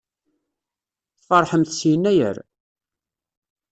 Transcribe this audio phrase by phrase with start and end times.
[1.19, 2.37] Tfeṛḥemt s Yennayer?